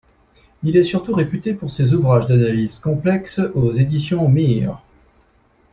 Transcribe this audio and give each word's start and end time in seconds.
Il 0.63 0.77
est 0.77 0.81
surtout 0.81 1.13
réputé 1.13 1.53
pour 1.53 1.69
ses 1.69 1.93
ouvrages 1.93 2.25
d'analyse 2.25 2.79
complexe 2.79 3.39
aux 3.53 3.71
Éditions 3.71 4.27
Mir. 4.29 4.81